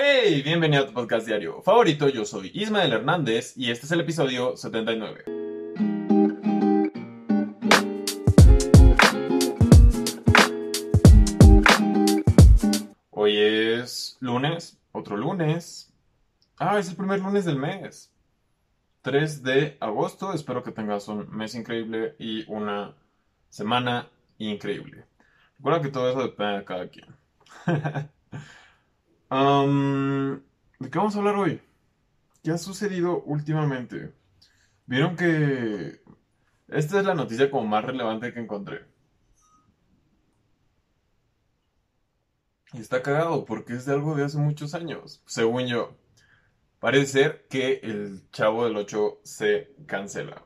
[0.00, 2.08] Hey, bienvenido a tu podcast diario favorito.
[2.08, 5.24] Yo soy Ismael Hernández y este es el episodio 79.
[13.10, 15.92] Hoy es lunes, otro lunes.
[16.58, 18.12] Ah, es el primer lunes del mes.
[19.02, 20.32] 3 de agosto.
[20.32, 22.94] Espero que tengas un mes increíble y una
[23.48, 24.08] semana
[24.38, 25.06] increíble.
[25.56, 27.16] Recuerda que todo eso depende de cada quien.
[29.30, 31.60] ¿De qué vamos a hablar hoy?
[32.42, 34.14] ¿Qué ha sucedido últimamente?
[34.86, 36.00] Vieron que
[36.68, 38.86] esta es la noticia como más relevante que encontré.
[42.72, 45.96] Y está cagado porque es de algo de hace muchos años, según yo.
[46.78, 50.44] Parece ser que el Chavo del 8 se cancela.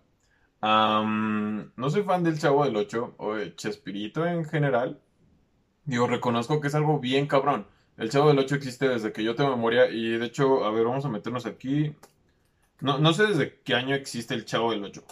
[0.61, 5.01] No soy fan del Chavo del 8 o de Chespirito en general.
[5.85, 7.69] Digo, reconozco que es algo bien cabrón.
[8.03, 10.85] El Chavo del 8 existe desde que yo tengo memoria y de hecho, a ver,
[10.85, 11.95] vamos a meternos aquí.
[12.81, 15.05] No, no sé desde qué año existe el Chavo del 8,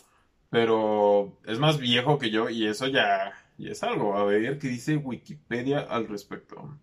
[0.50, 4.16] pero es más viejo que yo y eso ya, ya es algo.
[4.18, 6.76] A ver qué dice Wikipedia al respecto.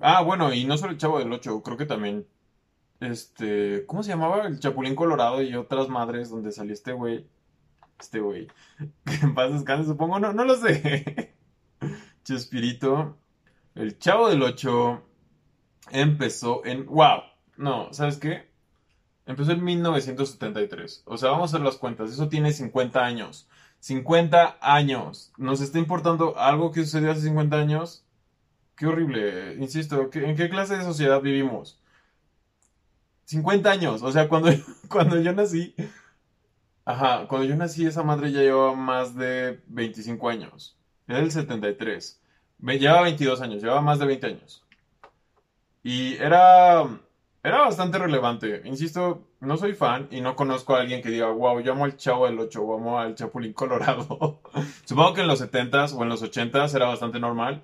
[0.00, 2.26] Ah, bueno, y no solo el Chavo del 8, creo que también,
[2.98, 4.48] este, ¿cómo se llamaba?
[4.48, 7.28] El Chapulín Colorado y otras madres donde salió este güey.
[8.00, 8.48] Este güey.
[9.04, 11.36] Que en paz descanse, supongo, no, no lo sé.
[12.24, 13.18] Chespirito.
[13.76, 15.10] El Chavo del 8
[15.90, 16.86] empezó en...
[16.86, 17.22] ¡Wow!
[17.56, 18.48] No, ¿sabes qué?
[19.26, 21.02] Empezó en 1973.
[21.06, 22.10] O sea, vamos a hacer las cuentas.
[22.10, 23.48] Eso tiene 50 años.
[23.80, 25.32] 50 años.
[25.36, 28.04] ¿Nos está importando algo que sucedió hace 50 años?
[28.76, 29.54] Qué horrible.
[29.56, 31.80] Insisto, ¿en qué clase de sociedad vivimos?
[33.24, 34.02] 50 años.
[34.02, 34.50] O sea, cuando,
[34.88, 35.74] cuando yo nací...
[36.84, 40.76] Ajá, cuando yo nací esa madre ya llevaba más de 25 años.
[41.06, 42.20] Era el 73.
[42.60, 44.61] Llevaba 22 años, llevaba más de 20 años.
[45.82, 46.86] Y era,
[47.42, 48.62] era bastante relevante.
[48.64, 51.96] Insisto, no soy fan y no conozco a alguien que diga, wow, yo amo al
[51.96, 54.40] Chavo del 8 o amo al Chapulín Colorado.
[54.84, 57.62] Supongo que en los 70s o en los 80s era bastante normal.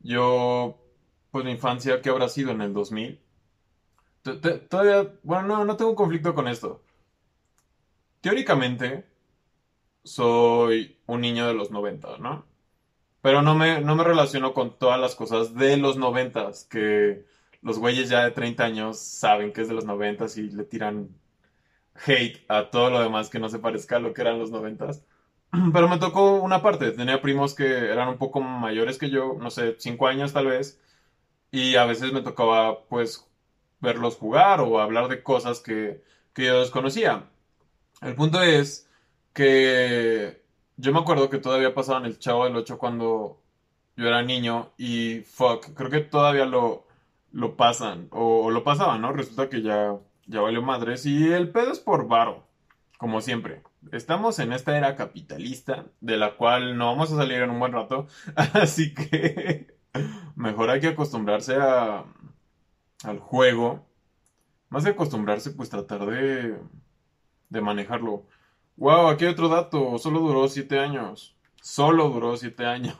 [0.00, 0.78] Yo,
[1.30, 3.20] pues mi infancia, ¿qué habrá sido en el 2000?
[4.68, 6.82] Todavía, bueno, no, no tengo conflicto con esto.
[8.20, 9.04] Teóricamente,
[10.04, 12.46] soy un niño de los 90, ¿no?
[13.20, 17.24] Pero no me, no me relaciono con todas las cosas de los noventas, que
[17.62, 21.08] los güeyes ya de 30 años saben que es de los noventas y le tiran
[22.06, 25.04] hate a todo lo demás que no se parezca a lo que eran los noventas.
[25.72, 29.50] Pero me tocó una parte, tenía primos que eran un poco mayores que yo, no
[29.50, 30.80] sé, 5 años tal vez,
[31.50, 33.28] y a veces me tocaba pues
[33.80, 36.02] verlos jugar o hablar de cosas que,
[36.34, 37.28] que yo desconocía.
[38.00, 38.88] El punto es
[39.32, 40.42] que
[40.76, 43.40] yo me acuerdo que todavía pasaban el Chavo del 8 cuando
[43.96, 46.86] yo era niño y fuck, creo que todavía lo,
[47.32, 49.12] lo pasan o, lo pasaban, ¿no?
[49.12, 52.46] Resulta que ya, ya valió madres y el pedo es por varo,
[52.98, 53.62] como siempre.
[53.90, 57.72] Estamos en esta era capitalista de la cual no vamos a salir en un buen
[57.72, 58.06] rato,
[58.54, 59.74] así que
[60.36, 62.04] mejor hay que acostumbrarse a,
[63.04, 63.86] al juego.
[64.68, 66.58] Más de acostumbrarse, pues tratar de,
[67.50, 68.26] de manejarlo.
[68.76, 69.98] Wow, aquí hay otro dato.
[69.98, 71.36] Solo duró siete años.
[71.60, 72.96] Solo duró siete años.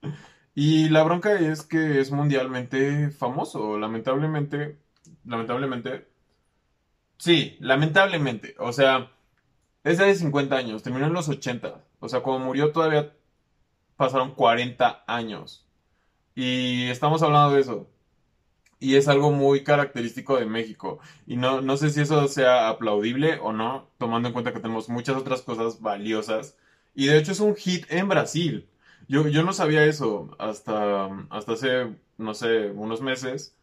[0.60, 3.78] y la bronca es que es mundialmente famoso.
[3.78, 4.76] Lamentablemente.
[5.24, 6.08] Lamentablemente.
[7.18, 8.56] Sí, lamentablemente.
[8.58, 9.12] O sea,
[9.84, 10.82] es de 50 años.
[10.82, 11.84] Terminó en los 80.
[12.00, 13.14] O sea, cuando murió todavía
[13.96, 15.64] pasaron 40 años.
[16.34, 17.88] Y estamos hablando de eso
[18.80, 20.98] y es algo muy característico de México.
[21.26, 24.88] Y no, no sé si eso sea aplaudible o no, tomando en cuenta que tenemos
[24.88, 26.56] muchas otras cosas valiosas.
[26.94, 28.68] Y de hecho es un hit en Brasil.
[29.08, 33.56] Yo, yo no sabía eso hasta, hasta hace, no sé, unos meses.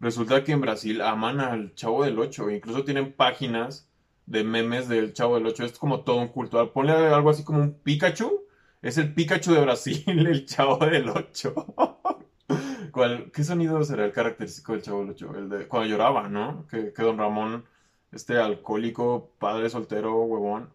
[0.00, 2.50] Resulta que en Brasil aman al Chavo del 8.
[2.50, 3.90] Incluso tienen páginas
[4.26, 5.64] de memes del Chavo del 8.
[5.66, 6.70] Es como todo un cultural.
[6.70, 8.46] Ponle algo así como un Pikachu.
[8.82, 11.54] Es el Pikachu de Brasil, el Chavo del 8.
[13.32, 15.34] ¿Qué sonido será el característico del Chavo Lucho?
[15.36, 16.66] El de cuando lloraba, ¿no?
[16.68, 17.66] Que, don Ramón,
[18.10, 20.72] este alcohólico, padre soltero, huevón.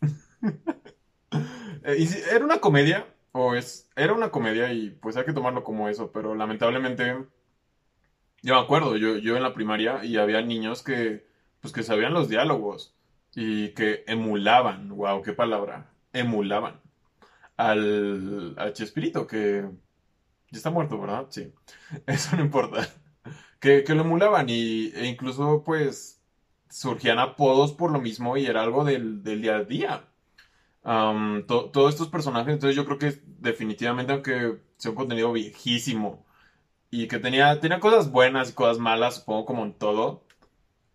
[1.84, 5.88] Eh, era una comedia, o es, era una comedia y pues hay que tomarlo como
[5.88, 7.26] eso, pero lamentablemente,
[8.42, 11.26] yo me acuerdo, yo, yo en la primaria y había niños que,
[11.60, 12.94] pues que sabían los diálogos
[13.34, 16.80] y que emulaban, wow, qué palabra, emulaban
[17.56, 19.68] al, al Chespirito, que
[20.50, 21.26] ya está muerto, ¿verdad?
[21.30, 21.52] Sí.
[22.06, 22.88] Eso no importa.
[23.60, 26.22] Que, lo emulaban y, e incluso pues
[26.70, 30.04] surgían apodos por lo mismo y era algo del, día a día.
[31.46, 36.24] Todos estos personajes, entonces yo creo que definitivamente, aunque sea un contenido viejísimo,
[36.90, 40.24] y que tenía, tenía cosas buenas y cosas malas, supongo como en todo.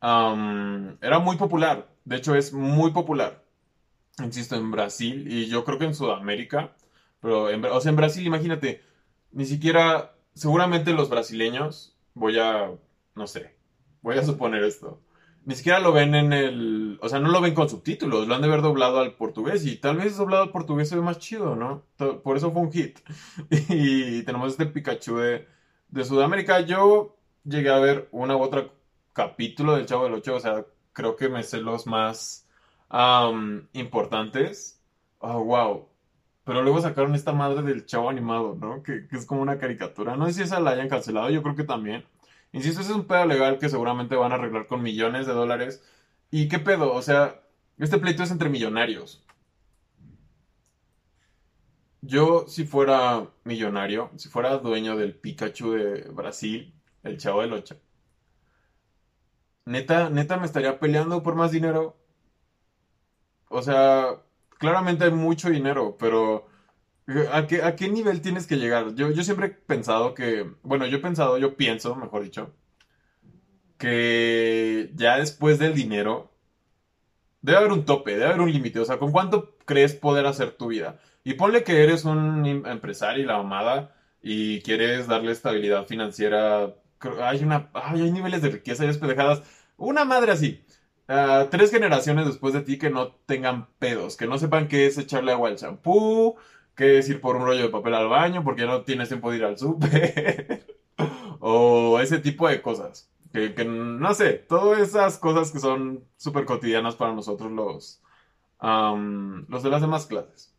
[0.02, 3.44] Era muy popular, de hecho es muy popular,
[4.18, 6.76] insisto, en Brasil y yo creo que en Sudamérica,
[7.22, 8.82] pero o sea, en Brasil, imagínate,
[9.32, 12.72] ni siquiera, seguramente los brasileños, voy a,
[13.14, 13.56] no sé,
[14.02, 15.00] voy a suponer esto,
[15.46, 18.42] ni siquiera lo ven en el, o sea, no lo ven con subtítulos, lo han
[18.42, 21.56] de haber doblado al portugués y tal vez doblado al portugués se ve más chido,
[21.56, 21.84] ¿no?
[22.24, 23.00] Por eso fue un hit.
[23.70, 25.48] Y tenemos este Pikachu de,
[25.90, 26.62] de Sudamérica.
[26.62, 28.70] Yo llegué a ver una u otra
[29.14, 32.48] capítulo del Chavo del Ocho, o sea, creo que me sé los más
[33.74, 34.82] importantes.
[35.20, 35.88] Oh, wow.
[36.44, 38.84] Pero luego sacaron esta madre del Chavo animado, ¿no?
[38.84, 40.16] Que es como una caricatura.
[40.16, 42.06] No sé si esa la hayan cancelado, yo creo que también.
[42.54, 45.84] Insisto, ese es un pedo legal que seguramente van a arreglar con millones de dólares.
[46.32, 46.94] ¿Y qué pedo?
[46.94, 47.42] O sea,
[47.80, 49.24] este pleito es entre millonarios.
[52.02, 56.74] Yo, si fuera millonario, si fuera dueño del Pikachu de Brasil,
[57.04, 57.80] el Chavo del Ocho,
[59.66, 61.98] neta, neta me estaría peleando por más dinero.
[63.50, 64.22] O sea,
[64.60, 66.48] claramente hay mucho dinero, pero
[67.32, 68.94] ¿a qué, a qué nivel tienes que llegar?
[68.96, 72.54] Yo, yo siempre he pensado que, bueno, yo he pensado, yo pienso, mejor dicho,
[73.78, 76.32] que ya después del dinero
[77.42, 78.80] debe haber un tope, debe haber un límite.
[78.80, 81.00] O sea, ¿con cuánto crees poder hacer tu vida?
[81.24, 86.74] Y ponle que eres un em- empresario y la mamada y quieres darle estabilidad financiera.
[87.22, 89.42] Hay una, ay, hay niveles de riqueza y despedejadas.
[89.78, 90.64] Una madre así.
[91.08, 94.98] Ah, tres generaciones después de ti que no tengan pedos, que no sepan qué es
[94.98, 96.38] echarle agua al champú,
[96.76, 99.38] qué es ir por un rollo de papel al baño porque no tienes tiempo de
[99.38, 100.66] ir al súper.
[101.46, 103.10] O ese tipo de cosas.
[103.34, 108.02] Que, que no sé, todas esas cosas que son súper cotidianas para nosotros los,
[109.48, 110.54] los de las demás clases.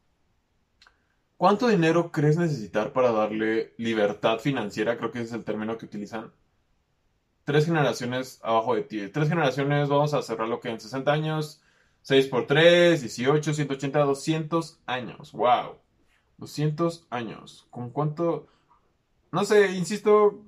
[1.37, 4.97] ¿Cuánto dinero crees necesitar para darle libertad financiera?
[4.99, 6.33] Creo que ese es el término que utilizan.
[7.45, 9.09] Tres generaciones abajo de ti.
[9.09, 11.63] Tres generaciones, vamos a cerrarlo que en 60 años.
[12.03, 15.33] 6 por 3, 18, 180, 200 años.
[15.33, 15.84] ¡Wow!
[16.45, 17.67] 200 años.
[17.71, 18.47] ¿Con cuánto?
[19.33, 20.43] No sé, insisto,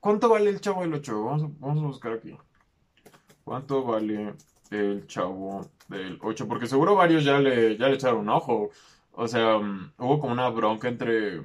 [0.00, 1.24] ¿cuánto vale el Chavo del Ocho?
[1.24, 2.36] Vamos a, vamos a buscar aquí.
[3.44, 4.34] ¿Cuánto vale
[4.70, 6.46] el Chavo del Ocho?
[6.46, 8.70] Porque seguro varios ya le, ya le echaron un ojo.
[9.12, 11.42] O sea, mm, hubo como una bronca entre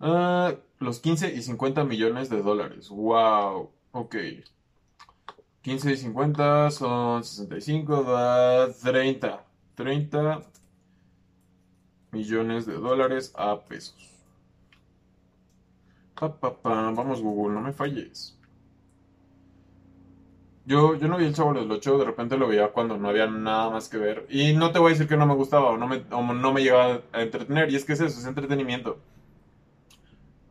[0.00, 2.88] ah, los 15 y 50 millones de dólares.
[2.90, 3.70] ¡Wow!
[3.92, 4.16] Ok.
[5.62, 9.44] 15 y 50 son 65, da 30.
[9.74, 10.42] 30
[12.16, 13.96] millones de dólares a pesos.
[16.14, 16.90] Pa, pa, pa.
[16.90, 18.36] Vamos, Google, no me falles.
[20.64, 23.26] Yo, yo no vi el Chavo del Ocho, de repente lo veía cuando no había
[23.28, 24.26] nada más que ver.
[24.28, 27.22] Y no te voy a decir que no me gustaba o no me, llegaba a
[27.22, 27.70] entretener.
[27.70, 28.98] Y es que es eso, es entretenimiento.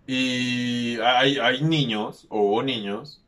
[0.07, 3.25] Y hay, hay niños, o niños,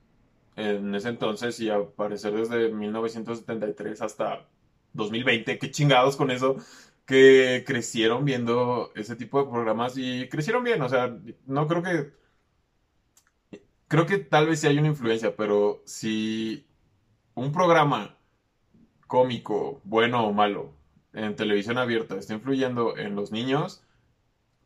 [0.56, 4.46] en ese entonces, y a parecer desde 1973 hasta
[4.94, 6.58] 2020, qué chingados con eso,
[7.08, 10.82] que crecieron viendo ese tipo de programas y crecieron bien.
[10.84, 11.18] O sea,
[11.48, 12.14] no creo que
[13.88, 16.68] Creo que tal vez sí hay una influencia, pero si
[17.36, 18.18] un programa
[19.08, 20.74] cómico, bueno o malo,
[21.14, 23.84] en televisión abierta está influyendo en los niños,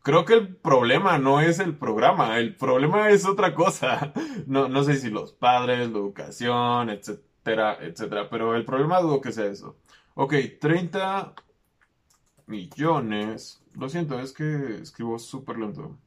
[0.02, 4.12] creo que el problema no es el programa, el problema es otra cosa.
[4.46, 9.32] No, no sé si los padres, la educación, etcétera, etcétera, pero el problema dudo que
[9.32, 9.76] sea eso.
[10.14, 11.34] Ok, 30
[12.52, 13.62] millones.
[13.74, 15.98] Lo siento, es que escribo súper lento.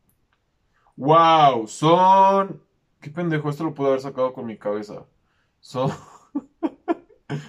[0.95, 1.67] ¡Wow!
[1.67, 2.61] Son...
[3.01, 3.49] ¿Qué pendejo?
[3.49, 5.05] Esto lo puedo haber sacado con mi cabeza.
[5.59, 5.91] Son...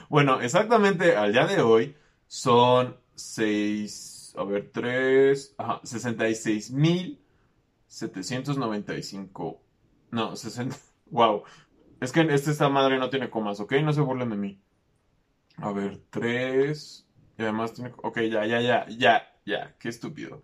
[0.08, 7.20] Bueno, exactamente al día de hoy son 6, a ver, 3, ajá, 66 mil
[7.88, 9.60] 795.
[10.10, 10.76] No, 60.
[11.10, 11.44] Wow.
[12.00, 13.72] Es que este, esta madre no tiene comas, ¿ok?
[13.82, 14.60] No se burlen de mí.
[15.58, 17.05] A ver, 3.
[17.38, 17.92] Y además tiene.
[18.02, 19.74] Ok, ya, ya, ya, ya, ya.
[19.78, 20.42] Qué estúpido.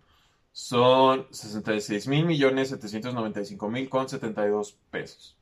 [0.51, 5.37] Son 66 mil millones 795 mil con 72 pesos.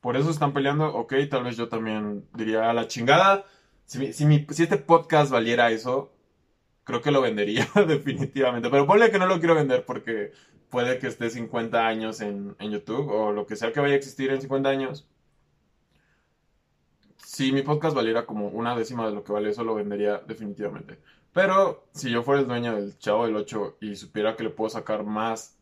[0.00, 0.94] Por eso están peleando.
[0.94, 3.44] Ok, tal vez yo también diría a la chingada.
[3.84, 6.12] Si, si este podcast valiera eso,
[6.84, 8.70] creo que lo vendería definitivamente.
[8.70, 10.32] Pero ponle que no lo quiero vender porque
[10.70, 13.96] puede que esté 50 años en, en YouTube o lo que sea que vaya a
[13.96, 15.08] existir en 50 años.
[17.30, 20.98] Si mi podcast valiera como una décima de lo que vale eso, lo vendería definitivamente.
[21.34, 24.70] Pero si yo fuera el dueño del Chavo del 8 y supiera que le puedo
[24.70, 25.54] sacar más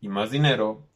[0.00, 0.86] y más dinero,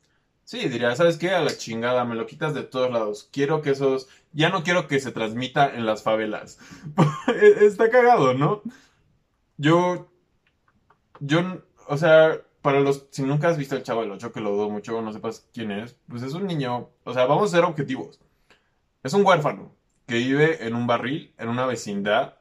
[0.44, 1.30] sí, diría, ¿sabes qué?
[1.30, 3.28] A la chingada, me lo quitas de todos lados.
[3.32, 4.08] Quiero que esos...
[4.32, 6.60] Ya no quiero que se transmita en las favelas.
[7.60, 8.62] Está cagado, ¿no?
[9.56, 10.08] Yo,
[11.18, 11.40] yo,
[11.88, 14.70] o sea, para los, si nunca has visto el Chavo del 8, que lo dudo
[14.70, 18.20] mucho, no sepas quién es, pues es un niño, o sea, vamos a ser objetivos.
[19.02, 19.81] Es un huérfano
[20.12, 22.34] que vive en un barril, en una vecindad.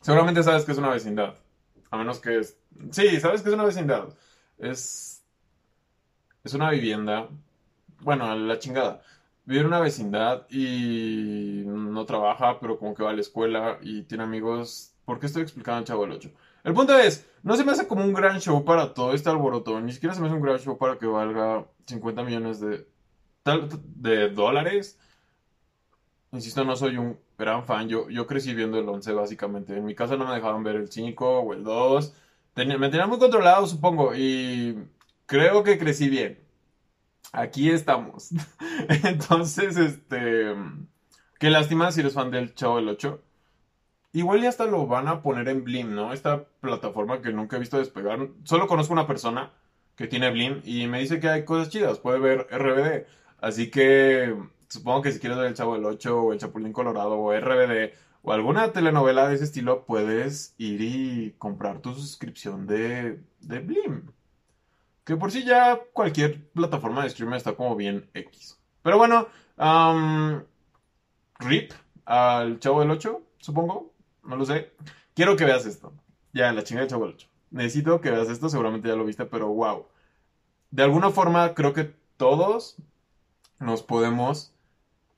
[0.00, 1.34] seguramente sabes que es una vecindad.
[1.90, 2.56] A menos que es...
[2.92, 4.16] Sí, sabes que es una vecindad.
[4.58, 5.24] Es...
[6.44, 7.28] Es una vivienda.
[8.00, 9.02] Bueno, la chingada.
[9.44, 14.04] Vive en una vecindad y no trabaja, pero como que va a la escuela y
[14.04, 14.94] tiene amigos.
[15.04, 16.30] ¿Por qué estoy explicando el Chavo del 8?
[16.62, 19.80] El punto es, no se me hace como un gran show para todo este alboroto,
[19.80, 22.86] ni siquiera se me hace un gran show para que valga 50 millones de,
[23.96, 24.96] de dólares.
[26.32, 29.76] Insisto, no soy un gran fan, yo, yo crecí viendo el 11 básicamente.
[29.76, 32.14] En mi casa no me dejaban ver el 5 o el 2.
[32.54, 34.76] me tenían muy controlado, supongo, y
[35.26, 36.38] creo que crecí bien.
[37.32, 38.30] Aquí estamos.
[39.04, 40.54] Entonces, este...
[41.38, 43.22] Qué lástima si eres fan del Chavo del 8.
[44.12, 46.12] Igual ya hasta lo van a poner en Blim, ¿no?
[46.12, 48.28] Esta plataforma que nunca he visto despegar.
[48.44, 49.52] Solo conozco una persona
[49.94, 52.00] que tiene Blim y me dice que hay cosas chidas.
[52.00, 53.06] Puede ver RBD.
[53.40, 54.34] Así que
[54.68, 57.92] supongo que si quieres ver El Chavo del 8 o El Chapulín Colorado o RBD
[58.22, 64.10] o alguna telenovela de ese estilo, puedes ir y comprar tu suscripción de, de Blim.
[65.04, 68.58] Que por sí ya cualquier plataforma de streaming está como bien X.
[68.82, 69.28] Pero bueno,
[71.38, 71.72] RIP
[72.04, 73.92] al Chavo del 8, supongo
[74.28, 74.72] no lo sé.
[75.14, 75.92] Quiero que veas esto.
[76.32, 77.28] Ya, la chingada de Chavo 8.
[77.50, 79.86] Necesito que veas esto, seguramente ya lo viste, pero wow.
[80.70, 82.76] De alguna forma creo que todos
[83.58, 84.52] nos podemos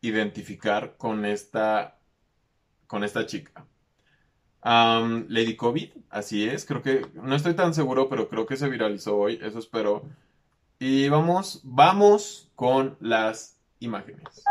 [0.01, 1.97] identificar con esta
[2.87, 3.65] con esta chica.
[4.63, 9.17] Lady COVID, así es, creo que no estoy tan seguro, pero creo que se viralizó
[9.17, 10.05] hoy, eso espero.
[10.79, 14.45] Y vamos, vamos con las imágenes.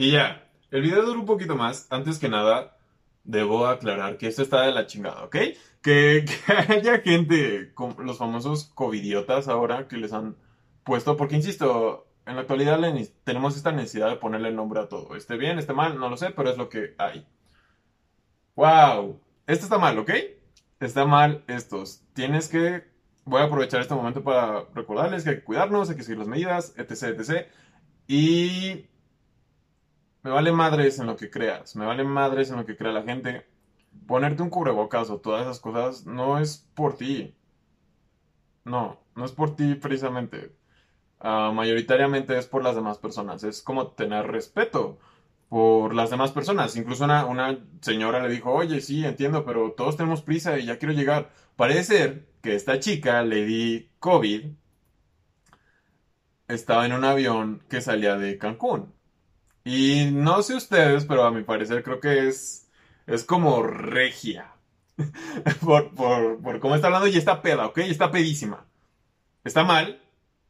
[0.00, 0.39] Y ya,
[0.70, 1.86] el video dura un poquito más.
[1.90, 2.76] Antes que nada,
[3.24, 5.36] debo aclarar que esto está de la chingada, ¿ok?
[5.82, 6.24] Que,
[6.68, 10.36] haya gente, con los famosos covidiotas ahora que les han
[10.84, 12.78] puesto, porque insisto, en la actualidad
[13.24, 15.16] tenemos esta necesidad de ponerle nombre a todo.
[15.16, 17.26] Esté bien, esté mal, no lo sé, pero es lo que hay.
[18.56, 19.20] ¡Wow!
[19.46, 20.10] Esto está mal, ¿ok?
[20.80, 22.02] Está mal estos.
[22.12, 22.88] Tienes que...
[23.24, 26.28] Voy a aprovechar este momento para recordarles que hay que cuidarnos, hay que seguir las
[26.28, 27.46] medidas, etc, etc.
[28.06, 28.86] Y
[30.22, 33.02] me vale madres en lo que creas, me vale madres en lo que crea la
[33.02, 33.46] gente.
[34.06, 37.34] Ponerte un cubrebocas o todas esas cosas no es por ti.
[38.64, 40.54] No, no es por ti precisamente.
[41.20, 43.44] Ah, mayoritariamente es por las demás personas.
[43.44, 44.98] Es como tener respeto
[45.48, 46.76] por las demás personas.
[46.76, 50.78] Incluso una, una señora le dijo, oye, sí, entiendo, pero todos tenemos prisa y ya
[50.78, 51.30] quiero llegar.
[51.56, 54.52] Parece ser que esta chica, Lady COVID,
[56.48, 58.92] estaba en un avión que salía de Cancún.
[59.64, 62.68] Y no sé ustedes, pero a mi parecer creo que es,
[63.06, 64.52] es como regia.
[65.64, 67.78] por, por, cómo está hablando y está peda, ¿ok?
[67.78, 68.66] Está pedísima.
[69.44, 70.00] Está mal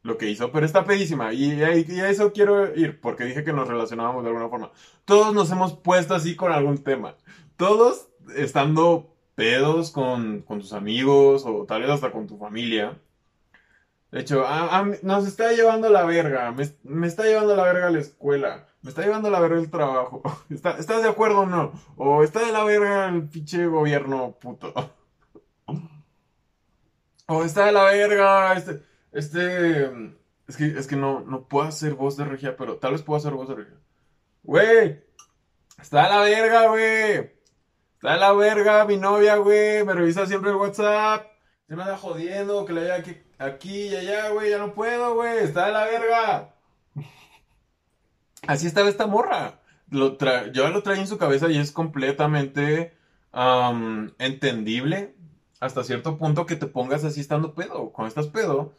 [0.03, 1.33] lo que hizo, pero está pedísima.
[1.33, 4.71] Y, y, a eso quiero ir, porque dije que nos relacionábamos de alguna forma.
[5.05, 7.15] Todos nos hemos puesto así con algún tema.
[7.57, 12.99] Todos estando pedos con, con tus amigos o tal vez hasta con tu familia.
[14.11, 14.45] De hecho,
[15.03, 16.51] nos está llevando la verga.
[16.83, 20.23] Me, está llevando la verga la escuela me está llevando la verga el trabajo.
[20.49, 21.71] ¿Estás de acuerdo o no?
[21.97, 24.73] O está de la verga el pinche gobierno puto.
[27.27, 29.85] O está de la verga este, este,
[30.47, 33.17] es que, es que no, no puedo hacer voz de regia, pero tal vez puedo
[33.17, 33.77] hacer voz de regia.
[34.43, 35.03] Güey,
[35.79, 37.31] está de la verga, güey.
[37.93, 39.85] Está de la verga mi novia, güey.
[39.85, 41.27] Me revisa siempre el WhatsApp.
[41.67, 44.51] Se me anda jodiendo que le haya aquí, aquí y allá, güey.
[44.51, 45.39] Ya no puedo, güey.
[45.39, 46.53] Está de la verga.
[48.47, 49.59] Así estaba esta morra.
[49.89, 50.17] Lo
[50.51, 52.93] yo lo traía en su cabeza y es completamente
[54.19, 55.15] entendible
[55.59, 57.91] hasta cierto punto que te pongas así estando pedo.
[57.91, 58.73] Cuando estás pedo.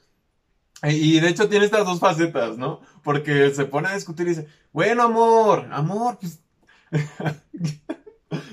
[0.83, 2.81] Y de hecho tiene estas dos facetas, ¿no?
[3.05, 6.41] Porque se pone a discutir y dice, bueno, amor, amor, pues...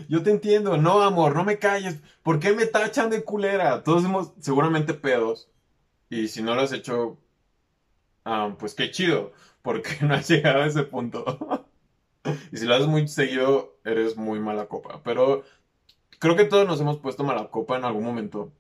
[0.10, 2.00] Yo te entiendo, no amor, no me calles.
[2.22, 3.84] ¿Por qué me tachan de culera?
[3.84, 5.50] Todos hemos seguramente pedos.
[6.10, 7.20] Y si no lo has hecho,
[8.26, 11.68] ah, pues qué chido, porque no has llegado a ese punto.
[12.52, 15.02] y si lo haces muy seguido, eres muy mala copa.
[15.04, 15.44] Pero
[16.20, 18.52] creo que todos nos hemos puesto mala copa en algún momento.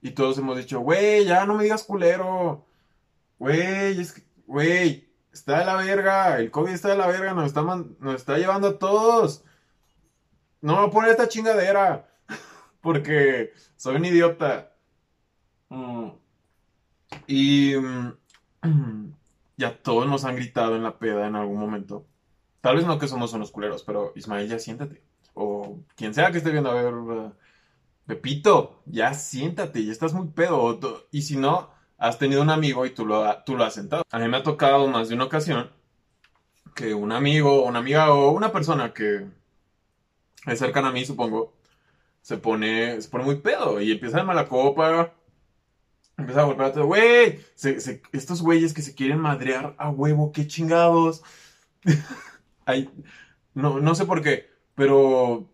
[0.00, 2.66] Y todos hemos dicho, güey, ya no me digas culero.
[3.38, 6.38] Güey, es que, güey, está de la verga.
[6.38, 7.34] El COVID está de la verga.
[7.34, 9.44] Nos está, nos está llevando a todos.
[10.60, 12.08] No voy a poner esta chingadera.
[12.80, 14.72] Porque soy un idiota.
[15.68, 16.10] Mm.
[17.26, 18.12] Y mm,
[19.56, 22.06] ya todos nos han gritado en la peda en algún momento.
[22.60, 25.02] Tal vez no que somos unos culeros, pero Ismael, ya siéntate.
[25.34, 26.94] O quien sea que esté viendo, a ver,
[28.06, 30.78] Pepito, ya siéntate, ya estás muy pedo.
[31.12, 34.04] Y si no, has tenido un amigo y tú lo, tú lo has sentado.
[34.10, 35.70] A mí me ha tocado más de una ocasión
[36.74, 39.26] que un amigo, una amiga o una persona que
[40.46, 41.54] es cercana a mí, supongo,
[42.22, 45.12] se pone, se pone muy pedo y empieza de mala copa.
[46.18, 47.40] Empieza a golpear a todo, güey,
[48.12, 51.22] estos güeyes que se quieren madrear a huevo, qué chingados.
[53.54, 55.48] no, no sé por qué, pero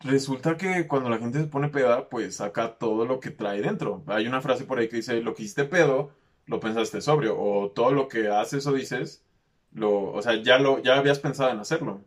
[0.00, 4.04] resulta que cuando la gente se pone peda, pues saca todo lo que trae dentro.
[4.06, 6.12] Hay una frase por ahí que dice, lo que hiciste pedo,
[6.46, 9.24] lo pensaste sobrio, o todo lo que haces o dices,
[9.72, 12.04] lo, o sea, ya, lo, ya habías pensado en hacerlo.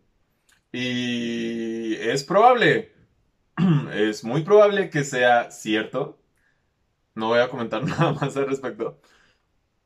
[0.72, 2.92] Y es probable,
[3.94, 6.20] es muy probable que sea cierto.
[7.16, 9.00] No voy a comentar nada más al respecto.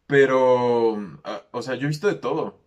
[0.08, 2.60] Pero, ah, o sea, yo he visto de todo.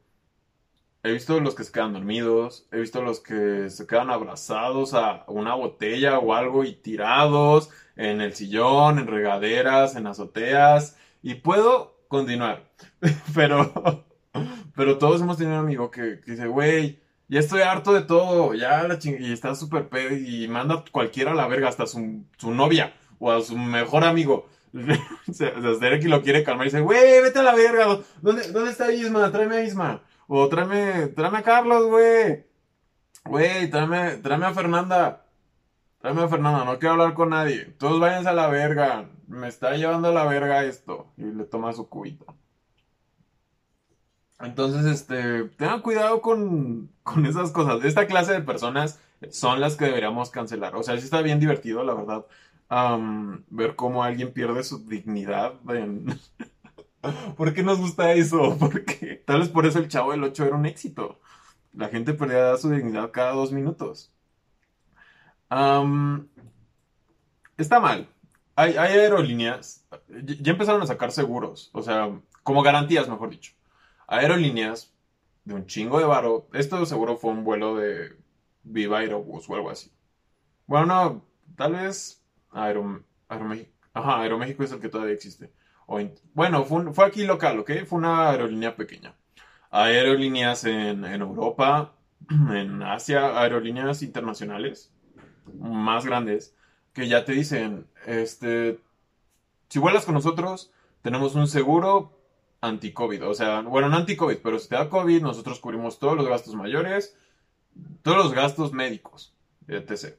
[1.02, 5.25] He visto los que se quedan dormidos, he visto los que se quedan abrazados a
[5.29, 10.99] una botella o algo y tirados en el sillón, en regaderas, en azoteas.
[11.23, 12.71] Y puedo continuar.
[13.35, 14.05] pero,
[14.76, 17.00] pero todos hemos tenido un amigo que, que dice, güey,
[17.31, 21.35] ya estoy harto de todo, ya la y está súper pedo y manda cualquiera a
[21.35, 24.49] la verga, hasta su, novia o a su mejor amigo.
[25.29, 28.93] o sea, lo quiere calmar y dice, güey, vete a la verga, ¿dónde, dónde está
[28.93, 29.31] Isma?
[29.31, 30.03] Tráeme a Isma.
[30.27, 32.44] O tráeme, tráeme a Carlos, güey.
[33.25, 35.27] Güey, tráeme, tráeme a Fernanda.
[36.01, 37.66] Tráeme a Fernanda, no quiero hablar con nadie.
[37.79, 39.11] Todos váyanse a la verga.
[39.29, 41.12] Me está llevando a la verga esto.
[41.16, 42.27] Y le toma su cubito.
[44.40, 46.90] Entonces, este, tengan cuidado con,
[47.29, 47.85] esas cosas.
[47.85, 48.99] Esta clase de personas
[49.31, 50.75] son las que deberíamos cancelar.
[50.77, 52.25] O sea, sí está bien divertido, la verdad,
[53.48, 55.54] ver cómo alguien pierde su dignidad.
[57.37, 58.56] ¿Por qué nos gusta eso?
[58.61, 61.20] Porque tal vez por eso el Chavo del 8 era un éxito.
[61.72, 64.12] La gente perdía su dignidad cada dos minutos.
[67.56, 68.09] está mal.
[68.56, 72.11] Hay, aerolíneas, ya empezaron a sacar seguros, o sea,
[72.42, 73.52] como garantías, mejor dicho
[74.11, 74.92] aerolíneas
[75.44, 76.48] de un chingo de varo.
[76.52, 78.16] Esto seguro fue un vuelo de
[78.62, 79.90] Viva Aerobús o algo así.
[80.66, 81.24] Bueno, no,
[81.56, 82.19] tal vez
[82.53, 83.71] Aero, Aeroméxico.
[83.93, 85.53] Ajá, Aeroméxico es el que todavía existe.
[86.35, 87.71] bueno, fue, aquí local, ¿ok?
[87.87, 89.15] Fue una aerolínea pequeña.
[89.71, 91.95] Aerolíneas en, en Europa,
[92.31, 94.93] en Asia, aerolíneas internacionales
[95.59, 96.55] más grandes
[96.93, 98.81] que ya te dicen, este,
[99.69, 102.19] si vuelas con nosotros, tenemos un seguro
[102.61, 103.27] anti-COVID.
[103.27, 106.55] O sea, bueno, no anti-COVID, pero si te da COVID, nosotros cubrimos todos los gastos
[106.55, 107.17] mayores,
[108.03, 109.35] todos los gastos médicos,
[109.69, 110.17] etc.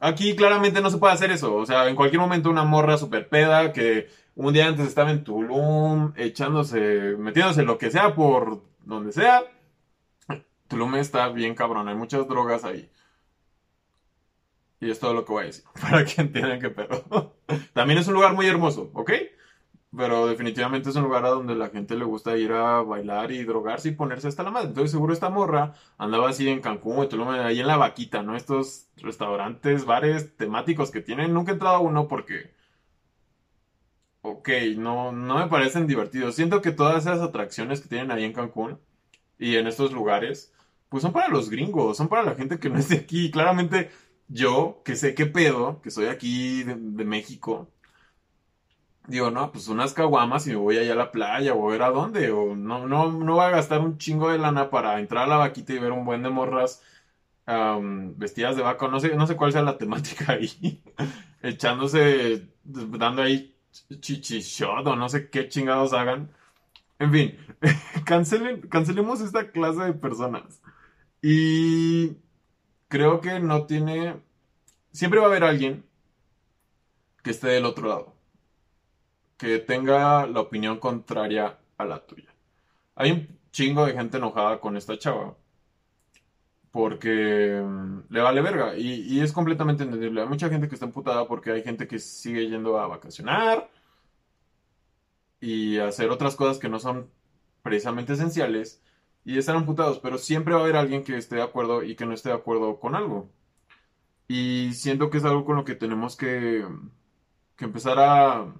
[0.00, 1.54] Aquí claramente no se puede hacer eso.
[1.54, 5.24] O sea, en cualquier momento una morra super peda que un día antes estaba en
[5.24, 9.42] Tulum, echándose, metiéndose lo que sea por donde sea.
[10.68, 12.90] Tulum está bien cabrón, hay muchas drogas ahí.
[14.80, 17.34] Y es todo lo que voy a decir, para que entiendan qué pedo.
[17.72, 19.12] También es un lugar muy hermoso, ¿ok?
[19.96, 23.44] Pero definitivamente es un lugar a donde la gente le gusta ir a bailar y
[23.44, 24.68] drogarse y ponerse hasta la madre.
[24.68, 28.34] Entonces seguro esta morra andaba así en Cancún, ahí en la vaquita, ¿no?
[28.36, 31.32] Estos restaurantes, bares temáticos que tienen.
[31.34, 32.52] Nunca he entrado a uno porque...
[34.22, 36.34] Ok, no, no me parecen divertidos.
[36.34, 38.80] Siento que todas esas atracciones que tienen ahí en Cancún
[39.38, 40.52] y en estos lugares,
[40.88, 43.30] pues son para los gringos, son para la gente que no es de aquí.
[43.30, 43.90] Claramente
[44.28, 47.68] yo, que sé qué pedo, que soy aquí de México,
[49.06, 51.82] digo, no, pues unas caguamas y me voy allá a la playa o a ver
[51.82, 55.24] a dónde, o no, no, no voy a gastar un chingo de lana para entrar
[55.24, 56.82] a la vaquita y ver un buen de morras
[58.16, 60.82] vestidas de vaca, no sé, no sé cuál sea la temática ahí,
[61.42, 63.54] echándose, dando ahí
[64.00, 66.30] chichichot o no sé qué chingados hagan.
[66.98, 67.38] En fin,
[68.06, 70.62] cancelen, cancelemos esta clase de personas.
[71.22, 72.16] Y
[72.88, 74.16] creo que no tiene,
[74.92, 75.84] siempre va a haber alguien
[77.22, 78.13] que esté del otro lado
[79.44, 82.34] que tenga la opinión contraria a la tuya.
[82.94, 85.36] Hay un chingo de gente enojada con esta chava.
[86.70, 88.76] porque mm, le vale verga.
[88.76, 90.22] Y, es completamente entendible.
[90.22, 93.70] Hay mucha gente que está emputada porque hay gente que sigue yendo a vacacionar
[95.40, 97.10] y hacer otras cosas que no son
[97.62, 98.82] precisamente esenciales
[99.24, 102.06] y están amputados, pero siempre va a haber alguien que esté de acuerdo y que
[102.06, 103.30] no esté de acuerdo con algo.
[104.28, 106.66] Y siento que es algo con lo que tenemos que,
[107.56, 108.54] que empezar a,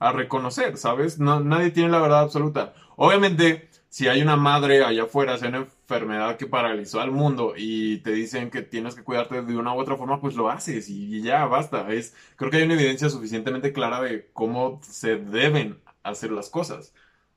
[0.00, 1.20] a reconocer, ¿sabes?
[1.20, 2.74] No, nadie tiene la verdad absoluta.
[2.96, 7.98] Obviamente, si hay una madre allá afuera, si una enfermedad que paralizó al mundo y
[7.98, 11.22] te dicen que tienes que cuidarte de una u otra forma, pues lo haces y
[11.22, 11.92] ya basta.
[11.92, 16.94] Es, creo que hay una evidencia suficientemente clara de cómo se deben hacer las cosas.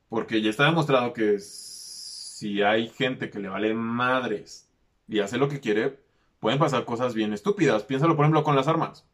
[0.10, 4.69] Porque ya está demostrado que si hay gente que le vale madres
[5.08, 5.99] y hace lo que quiere,
[6.39, 7.84] pueden pasar cosas bien estúpidas.
[7.84, 9.06] Piénsalo, por ejemplo, con las armas.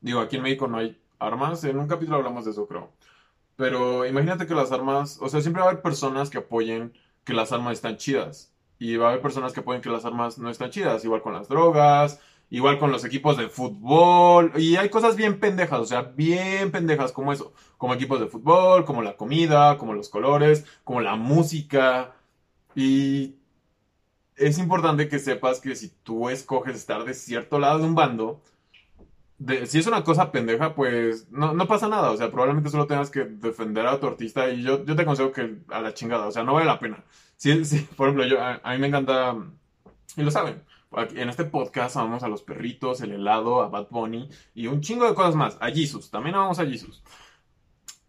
[0.00, 1.64] Digo, aquí en México no hay armas.
[1.64, 2.92] En un capítulo hablamos de eso, creo.
[3.56, 6.92] Pero imagínate que las armas, o sea, siempre va a haber personas que apoyen
[7.24, 8.52] que las armas están chidas.
[8.78, 11.04] Y va a haber personas que apoyen que las armas no están chidas.
[11.04, 14.52] Igual con las drogas, igual con los equipos de fútbol.
[14.56, 17.52] Y hay cosas bien pendejas, o sea, bien pendejas como eso.
[17.78, 22.14] Como equipos de fútbol, como la comida, como los colores, como la música.
[22.74, 23.36] Y
[24.36, 28.42] es importante que sepas que si tú escoges estar de cierto lado de un bando,
[29.66, 32.10] si es una cosa pendeja, pues no, no, pasa nada.
[32.10, 35.32] O sea, probablemente solo tengas que defender a tu artista y yo, yo te aconsejo
[35.32, 36.26] que a la chingada.
[36.26, 37.04] O sea, no vale la pena.
[37.36, 37.52] Si,
[37.96, 39.36] por ejemplo, yo, a, mí me encanta,
[40.16, 40.62] y lo saben,
[41.14, 45.08] en este podcast vamos a los perritos, el helado, a Bad Bunny y un chingo
[45.08, 45.56] de cosas más.
[45.60, 47.02] A Jesus, también vamos a Jesus.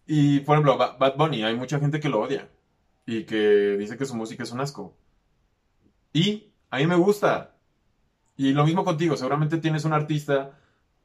[0.07, 2.49] Y por ejemplo, Bad Bunny, hay mucha gente que lo odia
[3.05, 4.95] y que dice que su música es un asco.
[6.13, 7.55] Y a mí me gusta.
[8.37, 10.59] Y lo mismo contigo, seguramente tienes un artista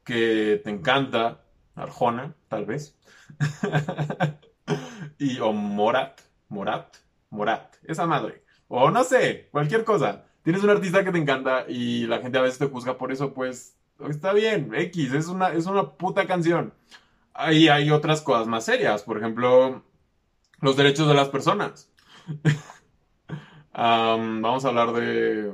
[0.04, 1.42] que te encanta,
[1.74, 2.98] Arjona, tal vez.
[5.18, 6.96] y, o Morat, Morat,
[7.30, 8.44] Morat, esa madre.
[8.68, 10.24] O no sé, cualquier cosa.
[10.42, 13.34] Tienes un artista que te encanta y la gente a veces te juzga por eso,
[13.34, 13.76] pues
[14.08, 16.72] está bien, X, es una, es una puta canción.
[17.34, 19.82] Ahí hay otras cosas más serias, por ejemplo,
[20.60, 21.92] los derechos de las personas.
[23.74, 25.52] vamos a hablar de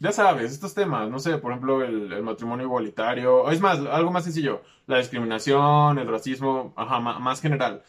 [0.00, 4.24] ya sabes, estos temas, no sé, por ejemplo, el, matrimonio igualitario, es más, algo más
[4.24, 7.84] sencillo, la discriminación, el racismo, ajá, más general.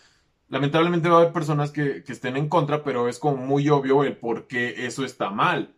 [0.49, 4.17] Lamentablemente va a haber personas que, estén en contra, pero es como muy obvio el
[4.17, 5.73] por qué eso está mal.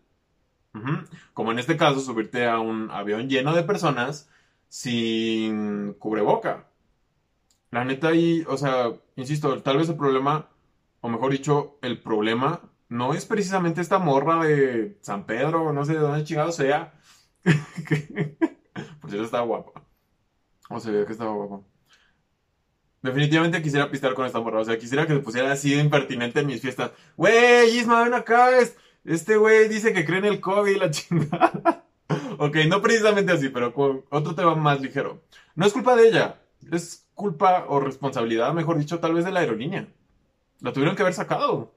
[1.35, 4.27] Como en este caso, subirte a un avión lleno de personas
[4.69, 6.67] sin cubreboca.
[7.69, 10.49] La neta ahí, o sea, insisto, tal vez el problema,
[11.01, 15.93] o mejor dicho, el problema no es precisamente esta morra de San Pedro, no sé
[15.93, 16.93] de dónde chingado sea.
[17.43, 19.83] Por cierto, estaba guapa.
[20.69, 21.65] O se ve que estaba guapa.
[23.01, 24.61] Definitivamente quisiera pistar con esta morra.
[24.61, 26.91] O sea, quisiera que se pusiera así de impertinente en mis fiestas.
[27.17, 28.49] Wey, Isma, ven acá.
[29.03, 31.83] Este güey dice que cree en el COVID, la chingada.
[32.37, 35.21] ok, no precisamente así, pero con otro tema más ligero.
[35.55, 36.39] No es culpa de ella.
[36.71, 39.87] Es culpa o responsabilidad, mejor dicho, tal vez de la aerolínea.
[40.61, 41.73] La tuvieron que haber sacado.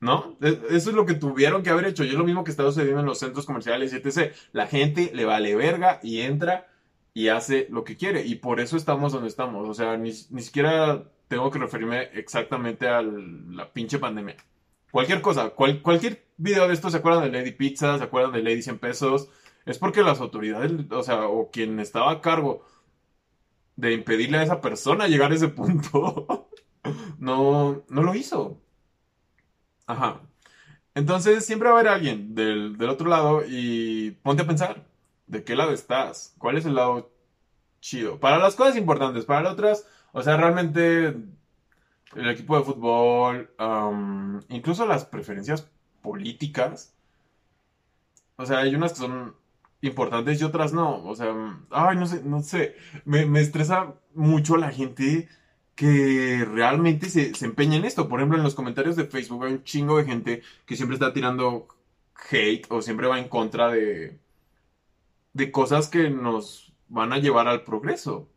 [0.00, 0.36] ¿No?
[0.40, 2.04] E, eso es lo que tuvieron que haber hecho.
[2.04, 4.32] Y es lo mismo que está sucediendo en los centros comerciales etc.
[4.52, 6.68] La gente le vale verga y entra
[7.14, 8.26] y hace lo que quiere.
[8.26, 9.68] Y por eso estamos donde estamos.
[9.68, 14.36] O sea, ni, siquiera tengo que referirme exactamente a la pinche pandemia.
[14.90, 17.98] Cualquier cosa, cualquier video de esto, ¿se acuerdan de Lady Pizza?
[17.98, 19.28] ¿Se acuerdan de Lady 100 pesos?
[19.66, 22.64] Es porque las autoridades, o sea, o quien estaba a cargo
[23.76, 26.48] de impedirle a esa persona llegar a ese punto,
[27.18, 28.60] no, no lo hizo.
[29.86, 30.20] Ajá.
[30.94, 34.84] Entonces siempre va a haber alguien del, otro lado y ponte a pensar,
[35.26, 36.34] ¿de qué lado estás?
[36.38, 37.10] ¿Cuál es el lado
[37.80, 38.20] chido?
[38.20, 41.16] Para las cosas importantes, para las otras, o sea, realmente
[42.16, 43.50] el equipo de fútbol,
[44.48, 45.68] incluso las preferencias
[46.02, 46.94] políticas,
[48.36, 49.34] o sea, hay unas que son
[49.80, 51.34] importantes y otras no, o sea,
[51.70, 55.28] ay, no sé, no sé, me, me estresa mucho la gente
[55.74, 58.08] que realmente se, se empeña en esto.
[58.08, 61.12] Por ejemplo, en los comentarios de Facebook hay un chingo de gente que siempre está
[61.12, 61.68] tirando
[62.30, 64.18] hate o siempre va en contra de,
[65.32, 68.28] de cosas que nos van a llevar al progreso.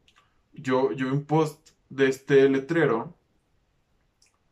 [0.54, 3.14] Yo, yo un post de este letrero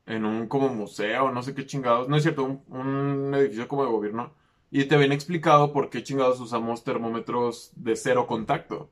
[0.06, 3.84] en un como museo, no sé qué chingados, no es cierto, un, un edificio como
[3.84, 4.34] de gobierno,
[4.72, 8.92] y te ven explicado por qué chingados usamos termómetros de cero contacto.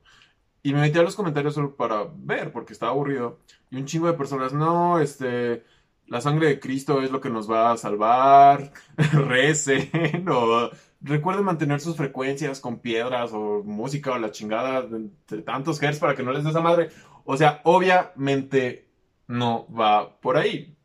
[0.64, 3.38] Y me metí a los comentarios solo para ver, porque estaba aburrido.
[3.70, 5.62] Y un chingo de personas, no, este,
[6.06, 8.72] la sangre de Cristo es lo que nos va a salvar,
[9.12, 10.70] recen, o
[11.02, 16.14] recuerden mantener sus frecuencias con piedras, o música, o la chingada de tantos hertz para
[16.14, 16.88] que no les des a madre.
[17.26, 18.88] O sea, obviamente
[19.28, 20.78] no va por ahí.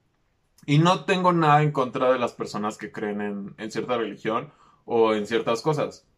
[0.66, 4.52] Y no tengo nada en contra de las personas que creen en, en cierta religión
[4.84, 6.09] o en ciertas cosas.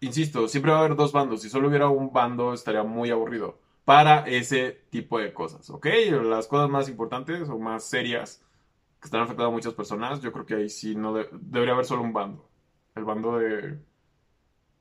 [0.00, 1.42] Insisto, siempre va a haber dos bandos.
[1.42, 5.86] Si solo hubiera un bando estaría muy aburrido para ese tipo de cosas, ¿ok?
[6.24, 8.42] Las cosas más importantes o más serias
[9.00, 12.02] que están afectando a muchas personas, yo creo que ahí sí no debería haber solo
[12.02, 12.48] un bando.
[12.94, 13.78] El bando de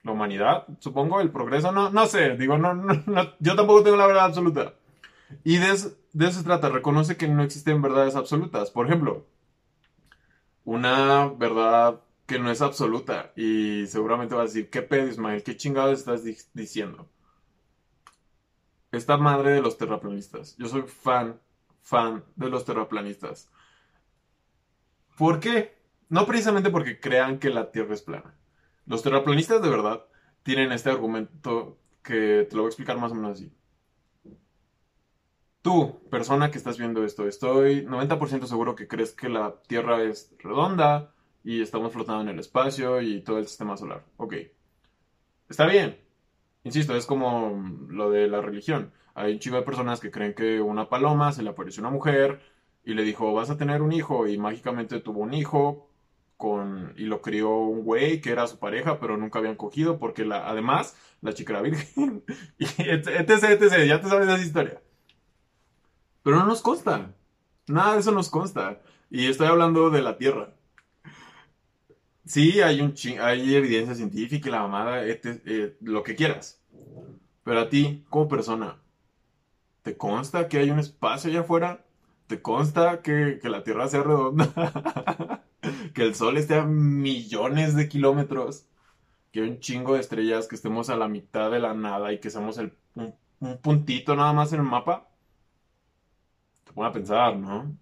[0.03, 2.93] la humanidad, supongo, el progreso, no, no sé, digo, no, no,
[3.39, 4.73] yo tampoco tengo la verdad absoluta.
[5.43, 5.67] Y de,
[6.13, 8.71] de eso se trata, reconoce que no existen verdades absolutas.
[8.71, 9.25] Por ejemplo,
[10.63, 15.41] una verdad que no es absoluta y seguramente va a decir, ¿qué pedo, Ismael?
[15.41, 17.09] ¿Qué chingados estás diciendo?
[18.91, 20.55] Esta madre de los terraplanistas.
[20.57, 21.41] Yo soy fan,
[21.81, 23.49] fan de los terraplanistas.
[25.17, 25.75] ¿Por qué?
[26.07, 28.35] No precisamente porque crean que la Tierra es plana.
[28.85, 30.05] Los terraplanistas de verdad
[30.43, 33.51] tienen este argumento que te lo voy a explicar más o menos así.
[35.63, 40.31] Tú, persona que estás viendo esto, estoy 90% seguro que crees que la Tierra es
[40.37, 44.03] redonda y estamos flotando en el espacio y todo el sistema solar.
[44.17, 44.35] Ok.
[45.49, 45.99] Está bien.
[46.63, 48.91] Insisto, es como lo de la religión.
[49.15, 52.41] Hay un chico de personas que creen que una paloma se le apareció una mujer
[52.83, 55.89] y le dijo, vas a tener un hijo y mágicamente tuvo un hijo
[56.37, 60.27] con y lo crió un güey que era su pareja, pero nunca habían cogido porque
[60.31, 62.23] además la chica era virgen.
[62.57, 64.81] y etc, etc, ya te sabes esa historia.
[66.23, 67.13] Pero no nos consta.
[67.67, 68.81] Nada de eso nos consta.
[69.09, 70.53] Y estoy hablando de la Tierra.
[72.29, 76.61] Sí, hay, un hay evidencia científica la mamada, eh, lo que quieras.
[77.43, 78.77] Pero a ti, como persona,
[79.81, 81.85] ¿te consta que hay un espacio allá afuera?
[82.27, 85.43] ¿Te consta que, la Tierra sea redonda?
[85.95, 88.67] que el Sol esté a millones de kilómetros?
[89.31, 92.19] Que hay un chingo de estrellas, que estemos a la mitad de la nada y
[92.19, 92.73] que seamos el,
[93.39, 95.09] un puntito nada más en el mapa?
[96.63, 97.75] te a pensar, ¿no?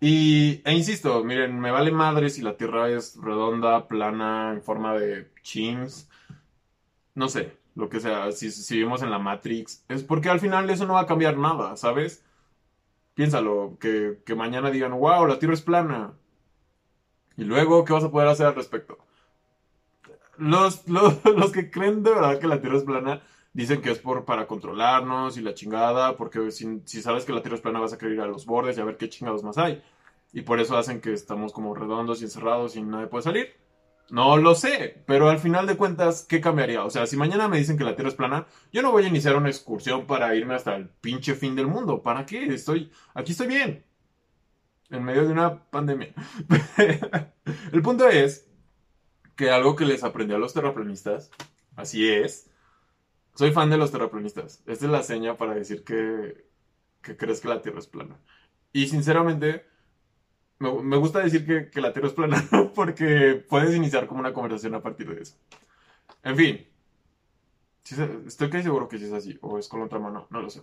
[0.00, 4.94] Y, e insisto, miren, me vale madre si la Tierra es redonda, plana, en forma
[4.94, 6.08] de chims,
[7.14, 10.70] no sé, lo que sea, si, si vivimos en la Matrix, es porque al final
[10.70, 12.24] eso no va a cambiar nada, ¿sabes?
[13.14, 16.12] Piénsalo, que, que mañana digan, wow, la Tierra es plana.
[17.36, 18.98] Y luego, ¿qué vas a poder hacer al respecto?
[20.36, 23.22] Los, los, los que creen de verdad que la Tierra es plana,
[23.58, 27.56] Dicen que es por, para controlarnos y la chingada, porque si, sabes que la Tierra
[27.56, 29.58] es plana vas a querer ir a los bordes y a ver qué chingados más
[29.58, 29.82] hay.
[30.32, 33.56] Y por eso hacen que estamos como redondos y encerrados y nadie puede salir.
[34.10, 36.84] No lo sé, pero al final de cuentas, ¿qué cambiaría?
[36.84, 39.08] O sea, si mañana me dicen que la Tierra es plana, yo no voy a
[39.08, 42.00] iniciar una excursión para irme hasta el pinche fin del mundo.
[42.00, 42.46] ¿Para qué?
[42.46, 43.84] Estoy, aquí estoy bien.
[44.88, 46.14] En medio de una pandemia.
[47.72, 48.46] el punto es
[49.34, 51.32] que algo que les aprendí a los terraplanistas,
[51.74, 52.47] así es,
[53.38, 54.64] soy fan de los terraplanistas.
[54.66, 56.44] Esta es la seña para decir que,
[57.00, 58.18] crees que la Tierra es plana.
[58.72, 59.64] Y sinceramente,
[60.58, 64.82] me, gusta decir que, la Tierra es plana porque puedes iniciar como una conversación a
[64.82, 65.36] partir de eso.
[66.24, 66.66] En fin,
[68.26, 70.62] estoy casi seguro que sí es así, o es con otra mano, no lo sé.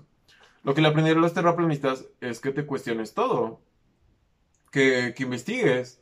[0.64, 3.62] Lo que le aprendieron los terraplanistas es que te cuestiones todo,
[4.70, 6.02] que, que investigues.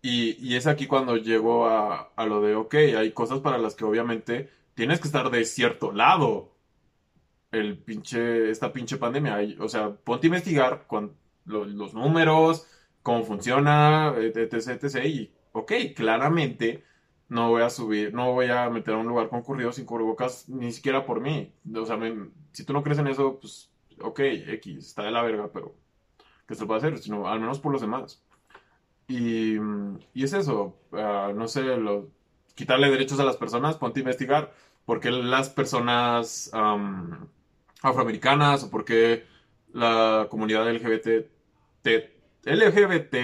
[0.00, 3.74] Y, y, es aquí cuando llego a, a lo de, ok, hay cosas para las
[3.74, 6.54] que obviamente tienes que estar de cierto lado.
[7.52, 9.36] El pinche, esta pinche pandemia.
[9.58, 12.66] O sea, ponte a investigar con los números,
[13.02, 15.04] cómo funciona, etc, etc.
[15.04, 16.82] Y, ok, claramente
[17.28, 20.72] no voy a subir, no voy a meter a un lugar concurrido sin cubrebocas ni
[20.72, 21.52] siquiera por mí.
[21.76, 21.98] O sea,
[22.52, 25.74] si tú no crees en eso, pues, ok, X, está de la verga, pero
[26.48, 26.96] ¿qué se puede hacer?
[26.96, 28.24] Sino, al menos por los demás.
[29.08, 29.56] Y,
[30.14, 31.64] y es eso, ah, no sé,
[32.54, 36.50] quitarle derechos a las personas, ponte a investigar por las personas
[37.82, 39.24] afroamericanas o por qué
[39.72, 41.26] la comunidad LGBT,
[42.44, 43.16] LGBT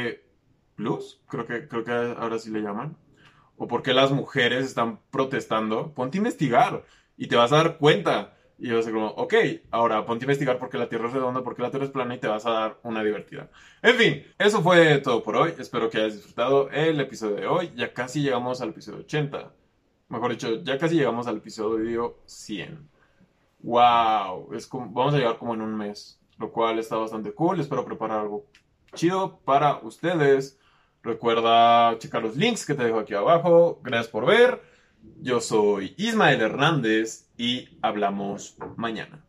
[0.77, 2.97] plus, creo que, creo que ahora sí le llaman,
[3.57, 6.85] o por qué las mujeres están protestando, ponte a investigar
[7.17, 8.33] y te vas a dar cuenta.
[8.59, 9.35] Y a ser como, ok,
[9.71, 11.91] ahora ponte a investigar por qué la Tierra es redonda, por qué la Tierra es
[11.91, 13.51] plana y te vas a dar una divertida.
[13.83, 15.53] En fin, eso fue todo por hoy.
[15.59, 17.71] Espero que hayas disfrutado el episodio de hoy.
[17.77, 19.53] Ya casi llegamos al episodio 80.
[20.09, 22.89] Mejor dicho, ya casi llegamos al episodio 100.
[23.61, 24.49] ¡Wow!
[24.91, 27.59] Vamos a llegar como en un mes, lo cual está bastante cool.
[27.59, 28.47] Espero preparar algo
[28.95, 30.59] chido para ustedes.
[31.03, 33.81] Recuerda checar los links que te dejo aquí abajo.
[33.83, 34.63] Gracias por ver.
[35.21, 39.25] Yo soy Ismael Hernández y hablamos mañana.